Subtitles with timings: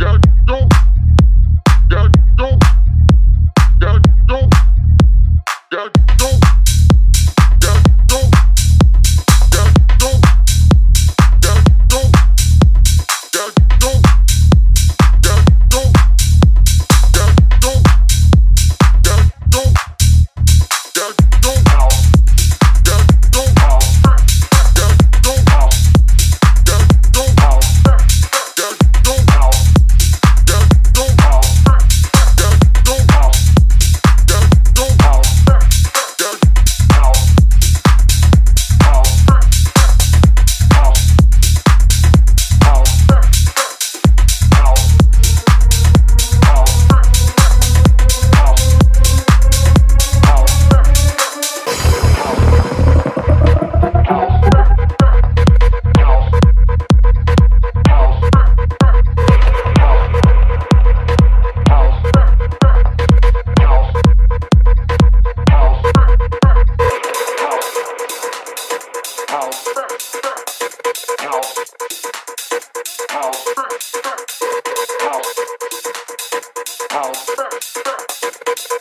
[0.00, 0.33] Yeah.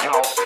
[0.04, 0.44] house.